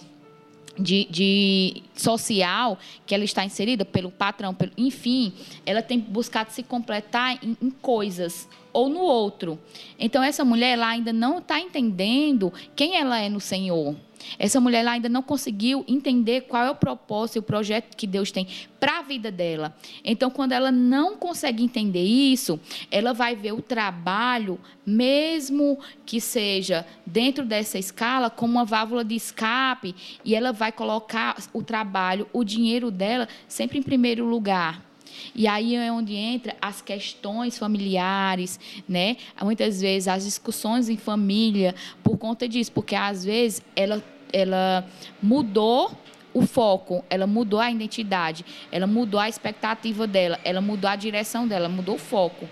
[0.77, 5.33] de, de, social que ela está inserida, pelo patrão, pelo, enfim,
[5.65, 9.57] ela tem buscado se completar em, em coisas ou no outro.
[9.97, 13.95] Então, essa mulher ela ainda não está entendendo quem ela é no Senhor.
[14.39, 18.07] Essa mulher ela ainda não conseguiu entender qual é o propósito e o projeto que
[18.07, 18.47] Deus tem
[18.79, 19.75] para a vida dela.
[20.03, 22.59] Então, quando ela não consegue entender isso,
[22.91, 29.15] ela vai ver o trabalho, mesmo que seja dentro dessa escala, como uma válvula de
[29.15, 34.86] escape, e ela vai colocar o trabalho, o dinheiro dela sempre em primeiro lugar.
[35.35, 39.17] E aí é onde entra as questões familiares, né?
[39.41, 44.03] Muitas vezes as discussões em família por conta disso, porque às vezes ela
[44.33, 44.85] ela
[45.23, 45.91] mudou
[46.33, 51.47] o foco, ela mudou a identidade, ela mudou a expectativa dela, ela mudou a direção
[51.47, 52.47] dela, mudou o foco.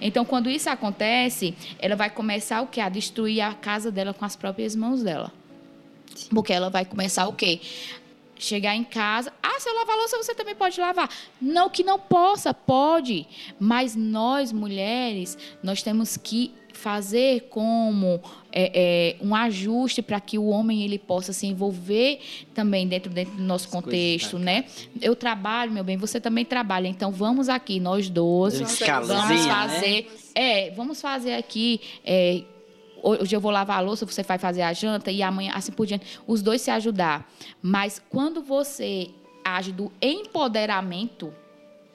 [0.00, 2.80] Então, quando isso acontece, ela vai começar o quê?
[2.80, 5.32] A destruir a casa dela com as próprias mãos dela.
[6.30, 7.60] Porque ela vai começar o quê?
[8.38, 11.10] Chegar em casa, ah, se eu lavar louça, você também pode lavar.
[11.40, 13.26] Não que não possa, pode.
[13.58, 18.20] Mas nós, mulheres, nós temos que fazer como
[18.52, 22.20] é, é, um ajuste para que o homem ele possa se envolver
[22.54, 24.64] também dentro, dentro do nosso contexto, né?
[25.02, 26.86] Eu trabalho, meu bem, você também trabalha.
[26.86, 28.60] Então vamos aqui, nós dois,
[29.08, 30.06] vamos fazer, né?
[30.34, 31.80] é, vamos fazer aqui.
[32.04, 32.42] É,
[33.02, 35.86] hoje eu vou lavar a louça, você vai fazer a janta e amanhã assim por
[35.86, 37.30] diante, os dois se ajudar.
[37.62, 39.10] Mas quando você
[39.44, 41.32] age do empoderamento,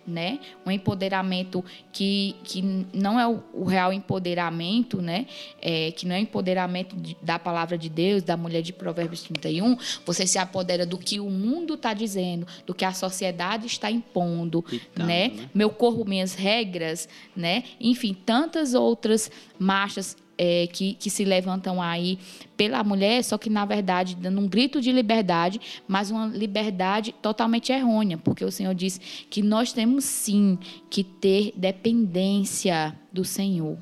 [0.06, 0.40] né?
[0.66, 2.62] Um empoderamento que, que
[2.94, 5.28] não é o, o real empoderamento, né?
[5.62, 9.78] É, que não é empoderamento de, da palavra de Deus, da mulher de Provérbios 31.
[10.06, 14.64] Você se apodera do que o mundo está dizendo, do que a sociedade está impondo,
[14.96, 15.30] né?
[15.30, 15.50] né?
[15.54, 17.64] Meu corpo, minhas regras, né?
[17.80, 22.20] Enfim, tantas outras marchas é, que, que se levantam aí
[22.58, 27.72] pela mulher, só que, na verdade, dando um grito de liberdade, mas uma liberdade totalmente
[27.72, 33.78] errônea, porque o Senhor diz que nós temos sim que ter dependência do Senhor.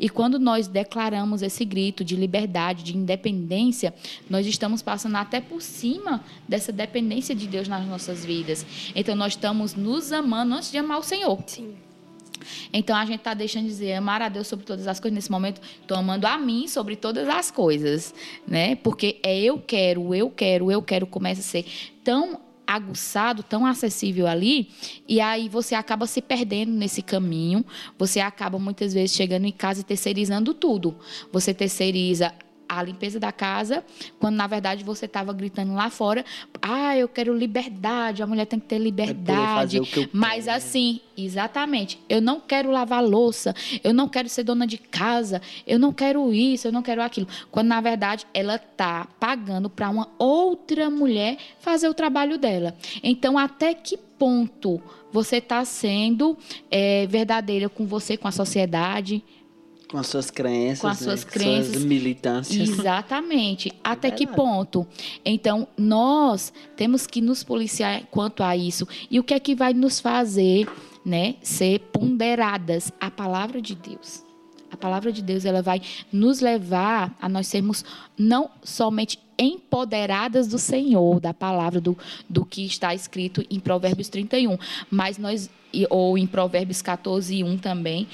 [0.00, 3.94] E quando nós declaramos esse grito de liberdade, de independência,
[4.28, 8.66] nós estamos passando até por cima dessa dependência de Deus nas nossas vidas.
[8.96, 11.38] Então nós estamos nos amando antes de amar o Senhor.
[11.46, 11.74] Sim.
[12.72, 15.14] Então a gente está deixando de dizer amar a Deus sobre todas as coisas.
[15.14, 18.14] Nesse momento, estou amando a mim sobre todas as coisas,
[18.46, 18.76] né?
[18.76, 21.64] Porque é eu quero, eu quero, eu quero começa a ser
[22.02, 24.70] tão aguçado, tão acessível ali,
[25.06, 27.64] e aí você acaba se perdendo nesse caminho,
[27.98, 30.96] você acaba muitas vezes chegando em casa e terceirizando tudo.
[31.32, 32.32] Você terceiriza
[32.68, 33.84] a limpeza da casa,
[34.18, 36.24] quando na verdade você estava gritando lá fora,
[36.60, 39.78] ah, eu quero liberdade, a mulher tem que ter liberdade.
[39.78, 40.56] É Mas quero.
[40.56, 45.78] assim, exatamente, eu não quero lavar louça, eu não quero ser dona de casa, eu
[45.78, 47.28] não quero isso, eu não quero aquilo.
[47.50, 52.74] Quando na verdade ela está pagando para uma outra mulher fazer o trabalho dela.
[53.02, 54.80] Então, até que ponto
[55.12, 56.36] você está sendo
[56.70, 59.22] é, verdadeira com você, com a sociedade?
[59.94, 60.80] Com as suas crenças.
[60.80, 61.04] Com as né?
[61.04, 61.72] suas crenças.
[61.72, 62.68] Suas militâncias.
[62.68, 63.72] Exatamente.
[63.84, 64.84] Até que ponto?
[65.24, 68.88] Então, nós temos que nos policiar quanto a isso.
[69.08, 70.68] E o que é que vai nos fazer
[71.06, 72.90] né, ser ponderadas?
[73.00, 74.24] A palavra de Deus.
[74.68, 75.80] A palavra de Deus ela vai
[76.12, 77.84] nos levar a nós sermos
[78.18, 81.96] não somente empoderadas do Senhor, da palavra, do,
[82.28, 84.58] do que está escrito em Provérbios 31,
[84.90, 85.48] mas nós,
[85.88, 88.08] ou em Provérbios 14, 1 também,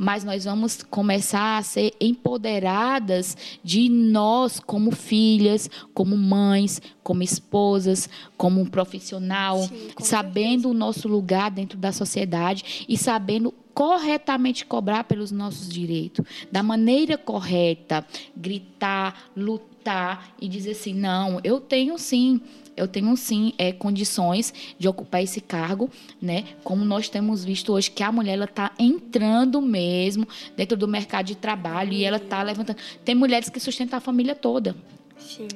[0.00, 8.08] mas nós vamos começar a ser empoderadas de nós como filhas, como mães, como esposas,
[8.34, 15.04] como um profissional, Sim, sabendo o nosso lugar dentro da sociedade e sabendo corretamente cobrar
[15.04, 18.02] pelos nossos direitos, da maneira correta,
[18.34, 22.40] gritar, lutar e dizer assim, não, eu tenho sim,
[22.80, 25.90] eu tenho sim é, condições de ocupar esse cargo,
[26.20, 26.44] né?
[26.64, 31.26] Como nós temos visto hoje que a mulher ela está entrando mesmo dentro do mercado
[31.26, 32.78] de trabalho e ela está levantando.
[33.04, 34.74] Tem mulheres que sustentam a família toda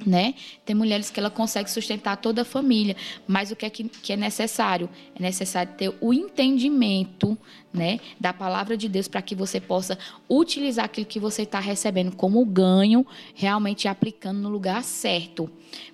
[0.06, 0.34] Né?
[0.64, 2.96] Tem mulheres que ela consegue sustentar toda a família,
[3.26, 4.88] mas o que é que, que é necessário?
[5.14, 7.36] É necessário ter o entendimento,
[7.72, 9.98] né, da palavra de Deus para que você possa
[10.30, 15.50] utilizar aquilo que você está recebendo como ganho, realmente aplicando no lugar certo.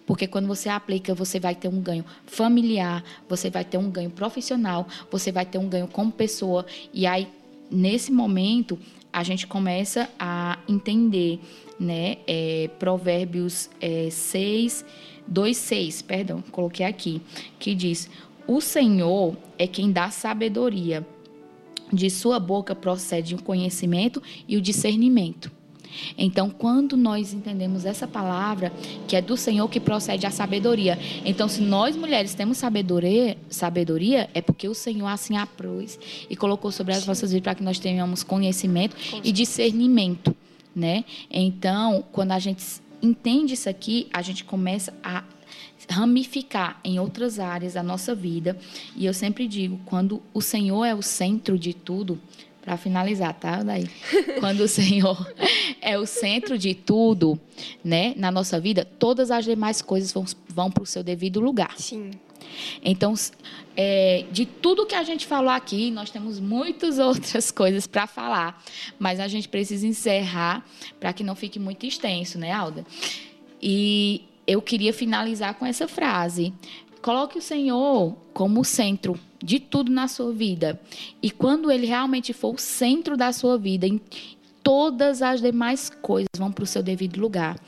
[0.06, 4.10] Porque quando você aplica, você vai ter um ganho familiar, você vai ter um ganho
[4.10, 6.66] profissional, você vai ter um ganho como pessoa.
[6.92, 7.28] E aí,
[7.70, 8.78] nesse momento,
[9.12, 11.40] a gente começa a entender,
[11.80, 12.18] né?
[12.26, 14.84] é, provérbios é, 6,
[15.26, 17.22] 2, 6, perdão, coloquei aqui,
[17.58, 18.10] que diz:
[18.46, 21.06] O Senhor é quem dá sabedoria,
[21.90, 25.50] de sua boca procede o conhecimento e o discernimento.
[26.16, 28.72] Então, quando nós entendemos essa palavra,
[29.08, 30.96] que é do Senhor que procede a sabedoria.
[31.24, 36.70] Então, se nós mulheres temos sabedoria, sabedoria é porque o Senhor assim aprouve e colocou
[36.70, 40.34] sobre as nossas vidas para que nós tenhamos conhecimento e discernimento,
[40.74, 41.04] né?
[41.30, 42.64] Então, quando a gente
[43.02, 45.24] entende isso aqui, a gente começa a
[45.88, 48.56] ramificar em outras áreas da nossa vida.
[48.94, 52.20] E eu sempre digo, quando o Senhor é o centro de tudo,
[52.62, 53.62] para finalizar, tá?
[53.62, 53.88] Daí,
[54.38, 55.16] quando o Senhor
[55.80, 57.40] é o centro de tudo,
[57.82, 61.74] né, na nossa vida, todas as demais coisas vão, vão para o seu devido lugar.
[61.78, 62.10] Sim.
[62.84, 63.14] Então,
[63.76, 68.62] é, de tudo que a gente falou aqui, nós temos muitas outras coisas para falar,
[68.98, 70.64] mas a gente precisa encerrar
[70.98, 72.84] para que não fique muito extenso, né, Alda?
[73.62, 76.52] E eu queria finalizar com essa frase:
[77.00, 80.80] coloque o Senhor como o centro de tudo na sua vida.
[81.22, 83.86] E quando ele realmente for o centro da sua vida,
[84.62, 87.58] todas as demais coisas vão para o seu devido lugar.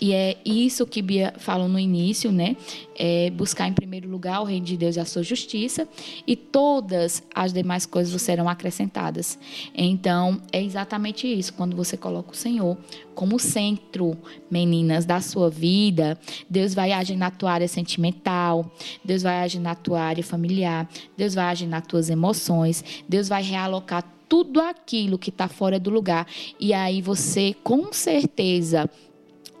[0.00, 2.56] E é isso que Bia falou no início, né?
[2.96, 5.88] É buscar em primeiro lugar o reino de Deus e a sua justiça,
[6.26, 9.38] e todas as demais coisas serão acrescentadas.
[9.74, 11.52] Então, é exatamente isso.
[11.54, 12.76] Quando você coloca o Senhor
[13.14, 14.16] como centro,
[14.50, 18.70] meninas, da sua vida, Deus vai agir na tua área sentimental,
[19.04, 23.42] Deus vai agir na tua área familiar, Deus vai agir nas tuas emoções, Deus vai
[23.42, 26.26] realocar tudo aquilo que está fora do lugar.
[26.60, 28.88] E aí você, com certeza,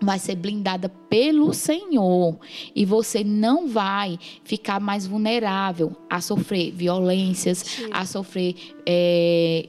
[0.00, 2.38] vai ser blindada pelo Senhor
[2.74, 7.90] e você não vai ficar mais vulnerável a sofrer violências, Sim.
[7.92, 8.54] a sofrer
[8.86, 9.68] é,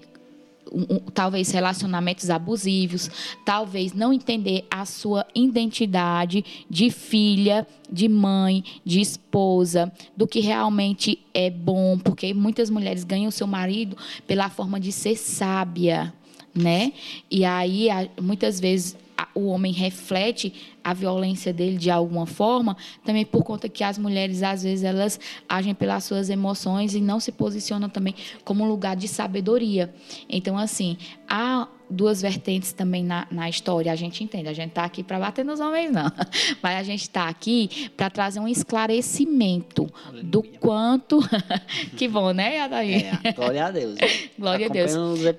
[0.72, 3.10] um- talvez relacionamentos abusivos,
[3.46, 11.20] talvez não entender a sua identidade de filha, de mãe, de esposa, do que realmente
[11.34, 16.14] é bom, porque muitas mulheres ganham seu marido pela forma de ser sábia,
[16.54, 16.94] né?
[17.30, 17.88] E aí
[18.22, 18.96] muitas vezes
[19.36, 20.54] o homem reflete
[20.84, 25.20] a violência dele de alguma forma, também por conta que as mulheres às vezes elas
[25.48, 29.94] agem pelas suas emoções e não se posicionam também como um lugar de sabedoria.
[30.30, 34.84] Então assim, há duas vertentes também na, na história, a gente entende, a gente está
[34.84, 36.12] aqui para bater nos homens não,
[36.62, 39.92] mas a gente está aqui para trazer um esclarecimento
[40.24, 41.20] do quanto
[41.98, 43.20] que bom, né, Adair?
[43.24, 43.98] É, glória a Deus.
[44.38, 44.92] Glória a Deus.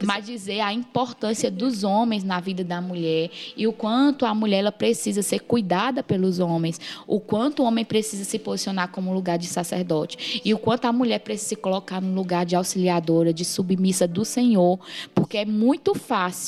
[0.05, 4.59] Mas dizer a importância dos homens na vida da mulher e o quanto a mulher
[4.59, 9.39] ela precisa ser cuidada pelos homens, o quanto o homem precisa se posicionar como lugar
[9.39, 13.45] de sacerdote e o quanto a mulher precisa se colocar no lugar de auxiliadora, de
[13.45, 14.79] submissa do Senhor,
[15.15, 16.40] porque é muito fácil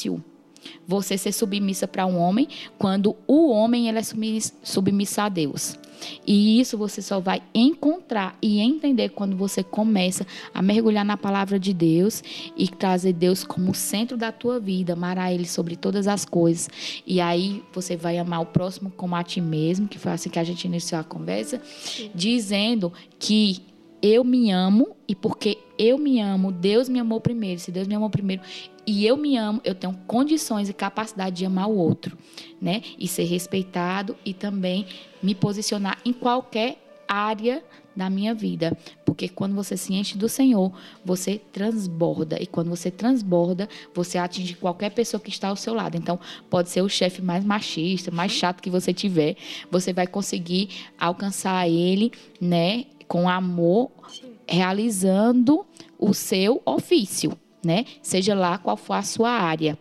[0.86, 5.78] você ser submissa para um homem quando o homem ele é submiss- submissa a Deus.
[6.26, 11.60] E isso você só vai encontrar e entender quando você começa a mergulhar na palavra
[11.60, 12.22] de Deus
[12.56, 16.68] e trazer Deus como centro da tua vida, amar Ele sobre todas as coisas.
[17.06, 20.40] E aí você vai amar o próximo como a ti mesmo, que foi assim que
[20.40, 21.60] a gente iniciou a conversa,
[22.12, 23.62] dizendo que
[24.02, 27.60] eu me amo e porque eu me amo, Deus me amou primeiro.
[27.60, 28.42] Se Deus me amou primeiro
[28.86, 32.16] e eu me amo, eu tenho condições e capacidade de amar o outro,
[32.60, 32.82] né?
[32.98, 34.86] E ser respeitado e também
[35.22, 37.62] me posicionar em qualquer área
[37.94, 40.72] da minha vida, porque quando você se enche do Senhor,
[41.04, 45.96] você transborda e quando você transborda, você atinge qualquer pessoa que está ao seu lado.
[45.96, 46.18] Então,
[46.48, 49.36] pode ser o chefe mais machista, mais chato que você tiver,
[49.70, 54.32] você vai conseguir alcançar ele, né, com amor, Sim.
[54.48, 55.66] realizando
[55.98, 57.84] o seu ofício, né?
[58.02, 59.78] Seja lá qual for a sua área.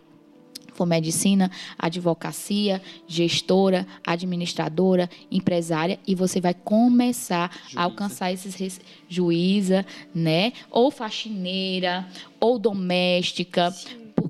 [0.74, 7.78] For medicina, advocacia, gestora, administradora, empresária, e você vai começar Juíza.
[7.80, 10.54] a alcançar esses res- juíza, né?
[10.70, 12.08] Ou faxineira,
[12.40, 13.70] ou doméstica,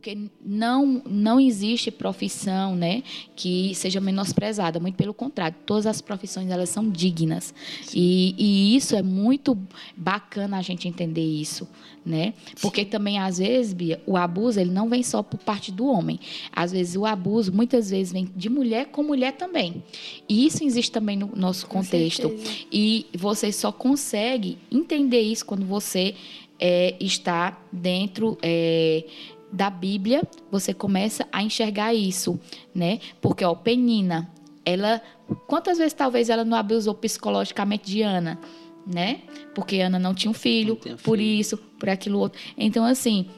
[0.02, 3.04] porque não não existe profissão, né,
[3.36, 7.54] que seja menosprezada, muito pelo contrário, todas as profissões elas são dignas.
[7.94, 9.56] E, e isso é muito
[9.96, 11.68] bacana a gente entender isso,
[12.04, 12.34] né?
[12.60, 16.18] Porque também às vezes, Bia, o abuso ele não vem só por parte do homem.
[16.52, 19.84] Às vezes o abuso muitas vezes vem de mulher com mulher também.
[20.28, 22.34] E isso existe também no nosso contexto.
[22.72, 26.16] E você só consegue entender isso quando você
[26.58, 29.04] é, está dentro é,
[29.52, 32.40] da Bíblia, você começa a enxergar isso,
[32.74, 32.98] né?
[33.20, 34.30] Porque, ó, Penina,
[34.64, 35.02] ela...
[35.46, 38.38] Quantas vezes talvez ela não abusou psicologicamente de Ana,
[38.86, 39.20] né?
[39.54, 41.40] Porque Ana não tinha um filho, tinha por filho.
[41.40, 42.40] isso, por aquilo outro.
[42.56, 43.28] Então, assim,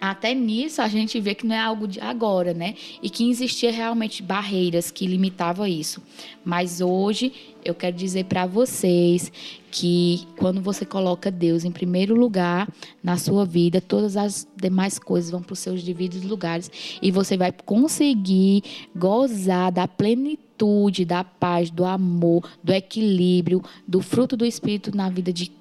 [0.00, 2.74] até nisso a gente vê que não é algo de agora, né?
[3.02, 6.02] E que existia realmente barreiras que limitavam isso.
[6.42, 7.32] Mas hoje
[7.62, 9.30] eu quero dizer para vocês
[9.70, 12.66] que quando você coloca Deus em primeiro lugar
[13.02, 16.70] na sua vida, todas as demais coisas vão para os seus devidos lugares
[17.02, 18.62] e você vai conseguir
[18.96, 25.30] gozar da plenitude, da paz, do amor, do equilíbrio, do fruto do Espírito na vida
[25.30, 25.59] de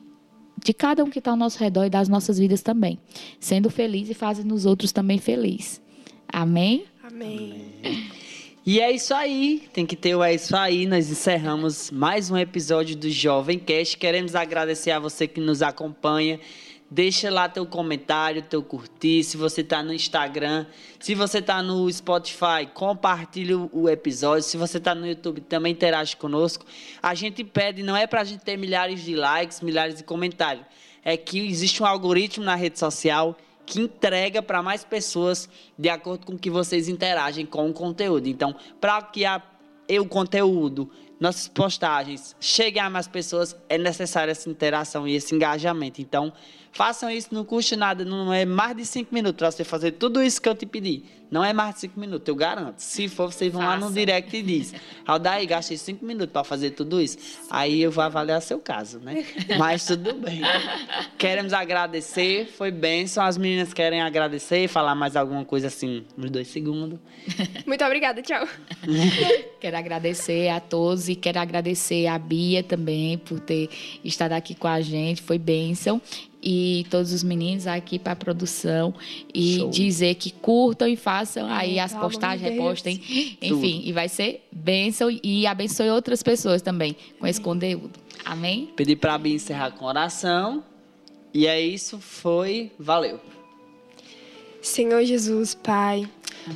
[0.64, 3.00] de cada um que está ao nosso redor e das nossas vidas também.
[3.40, 5.82] Sendo feliz e fazendo os outros também felizes.
[6.28, 6.86] Amém?
[7.04, 7.74] Amém.
[8.66, 10.86] E é isso aí, tem que ter o é isso aí.
[10.86, 13.98] Nós encerramos mais um episódio do Jovem Cast.
[13.98, 16.40] Queremos agradecer a você que nos acompanha.
[16.92, 19.24] Deixa lá teu comentário, teu curtir.
[19.24, 20.66] Se você tá no Instagram,
[21.00, 24.42] se você tá no Spotify, compartilha o- episódio.
[24.44, 26.66] Se você tá no YouTube, também interage conosco.
[27.02, 30.66] A gente pede, não é pra gente ter milhares de likes, milhares de comentários.
[31.04, 35.48] É que existe um algoritmo na rede social que entrega para mais pessoas
[35.78, 38.28] de acordo com que vocês interagem com o conteúdo.
[38.28, 39.40] Então, para que a,
[40.00, 46.02] o conteúdo, nossas postagens cheguem a mais pessoas, é necessária essa interação e esse engajamento.
[46.02, 46.32] Então,
[46.72, 50.24] façam isso, não custa nada, não é mais de cinco minutos para você fazer tudo
[50.24, 51.04] isso que eu te pedi.
[51.32, 52.80] Não é mais de cinco minutos, eu garanto.
[52.80, 54.74] Se for, vocês vão lá no direct e diz,
[55.06, 57.18] Aldair, gastei cinco minutos para fazer tudo isso.
[57.52, 59.24] Aí eu vou avaliar seu caso, né?
[59.60, 60.42] Mas tudo bem.
[61.20, 63.24] Queremos agradecer, foi bênção.
[63.24, 66.98] As meninas querem agradecer, falar mais alguma coisa assim, uns dois segundos.
[67.68, 68.48] Muito obrigada, tchau.
[69.60, 73.70] Quero agradecer a todos e quero agradecer a Bia também por ter
[74.04, 76.02] estado aqui com a gente, foi bênção.
[76.42, 78.94] E todos os meninos aqui para a produção
[79.34, 79.70] e Show.
[79.70, 82.96] dizer que curtam e façam aí as postagens, repostem,
[83.42, 87.92] enfim, e vai ser bênção e abençoe outras pessoas também com esse conteúdo.
[88.24, 88.70] Amém?
[88.74, 90.64] Pedir pra Bia encerrar com oração.
[91.34, 93.20] E é isso, foi, valeu.
[94.62, 96.08] Senhor Jesus, Pai,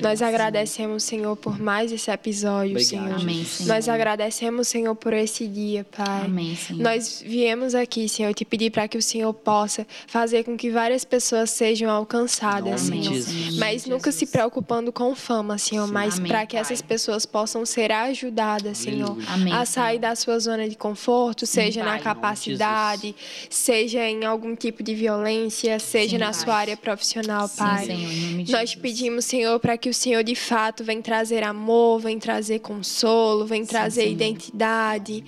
[0.01, 2.89] nós agradecemos, Senhor, por mais esse episódio, Obrigado.
[2.89, 3.21] Senhor.
[3.21, 3.67] Amém, Senhor.
[3.73, 6.25] Nós agradecemos, Senhor, por esse dia, Pai.
[6.25, 6.81] Amém, Senhor.
[6.81, 11.03] Nós viemos aqui, Senhor, te pedir para que o Senhor possa fazer com que várias
[11.03, 13.13] pessoas sejam alcançadas, de Senhor.
[13.13, 13.57] Jesus.
[13.57, 17.91] Mas nunca se preocupando com fama, Senhor, mas Amém, para que essas pessoas possam ser
[17.91, 19.17] ajudadas, Senhor.
[19.27, 20.01] Amém, a sair Senhor.
[20.01, 23.15] da sua zona de conforto, seja Pai, na capacidade,
[23.49, 26.33] seja em algum tipo de violência, seja Sim, na Pai.
[26.33, 27.85] sua área profissional, Sim, Pai.
[27.85, 31.43] Senhor, em nome de Nós pedimos, Senhor, para que o Senhor de fato venha trazer
[31.43, 34.13] amor, venha trazer consolo, venha trazer Senhor.
[34.13, 35.23] identidade.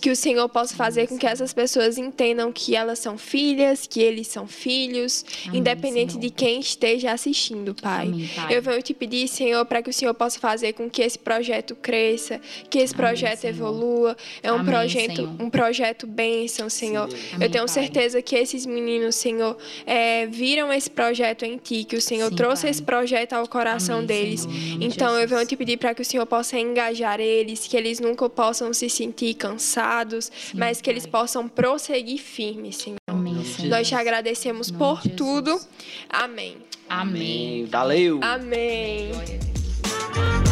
[0.00, 4.00] Que o Senhor possa fazer com que essas pessoas entendam que elas são filhas, que
[4.00, 6.22] eles são filhos, Amém, independente Senhor.
[6.22, 8.06] de quem esteja assistindo, Pai.
[8.06, 8.56] Amém, Pai.
[8.56, 11.74] Eu venho te pedir, Senhor, para que o Senhor possa fazer com que esse projeto
[11.74, 13.54] cresça, que esse Amém, projeto Senhor.
[13.54, 14.16] evolua.
[14.42, 15.36] É um projeto, Senhor.
[15.42, 17.08] um projeto bênção, Senhor.
[17.40, 17.68] Eu tenho Pai.
[17.68, 19.56] certeza que esses meninos, Senhor,
[19.86, 22.70] é, viram esse projeto em Ti, que o Senhor Sim, trouxe Pai.
[22.70, 24.46] esse projeto ao coração Amém, deles.
[24.80, 28.28] Então eu venho te pedir para que o Senhor possa engajar eles, que eles nunca
[28.28, 32.98] possam se sentir cansados, mas que eles possam prosseguir firmes, Senhor.
[33.08, 33.70] Amém, Senhor.
[33.70, 35.60] Nós te agradecemos por tudo.
[36.08, 36.56] Amém.
[36.88, 37.66] Amém.
[37.66, 38.20] Valeu.
[38.22, 39.10] Amém.
[39.12, 40.49] Glória a Deus.